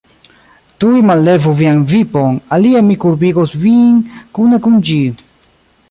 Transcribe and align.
Tuj 0.83 1.01
mallevu 1.09 1.53
vian 1.59 1.83
vipon, 1.91 2.39
alie 2.57 2.81
mi 2.89 2.99
kurbigos 3.05 3.55
vin 3.67 4.01
kune 4.39 4.63
kun 4.65 4.85
ĝi! 4.91 5.01